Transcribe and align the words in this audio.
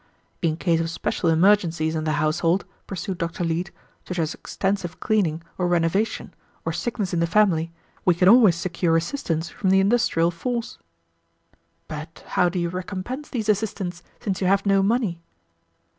"In 0.41 0.57
case 0.57 0.79
of 0.81 0.89
special 0.89 1.29
emergencies 1.29 1.93
in 1.93 2.05
the 2.05 2.13
household," 2.13 2.65
pursued 2.87 3.19
Dr. 3.19 3.43
Leete, 3.43 3.69
"such 4.07 4.17
as 4.17 4.33
extensive 4.33 4.99
cleaning 4.99 5.43
or 5.59 5.67
renovation, 5.67 6.33
or 6.65 6.73
sickness 6.73 7.13
in 7.13 7.19
the 7.19 7.27
family, 7.27 7.71
we 8.03 8.15
can 8.15 8.27
always 8.27 8.55
secure 8.55 8.97
assistance 8.97 9.49
from 9.49 9.69
the 9.69 9.79
industrial 9.79 10.31
force." 10.31 10.79
"But 11.87 12.23
how 12.29 12.49
do 12.49 12.57
you 12.57 12.69
recompense 12.69 13.29
these 13.29 13.47
assistants, 13.47 14.01
since 14.19 14.41
you 14.41 14.47
have 14.47 14.65
no 14.65 14.81
money?" 14.81 15.21